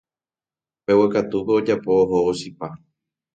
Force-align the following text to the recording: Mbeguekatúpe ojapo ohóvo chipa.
Mbeguekatúpe 0.81 1.51
ojapo 1.59 1.89
ohóvo 2.01 2.31
chipa. 2.39 2.67